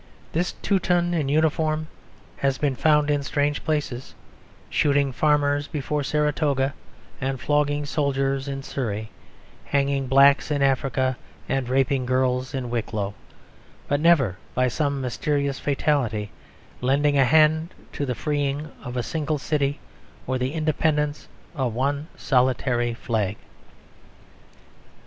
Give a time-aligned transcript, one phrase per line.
[0.33, 1.87] This Teuton in uniform
[2.37, 4.15] has been found in strange places;
[4.67, 6.73] shooting farmers before Saratoga
[7.21, 9.11] and flogging soldiers in Surrey,
[9.65, 11.17] hanging niggers in Africa
[11.47, 13.13] and raping girls in Wicklow;
[13.87, 16.31] but never, by some mysterious fatality,
[16.81, 19.79] lending a hand to the freeing of a single city
[20.25, 23.37] or the independence of one solitary flag.